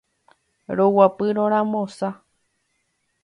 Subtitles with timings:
[0.77, 2.09] roguapy rorambosa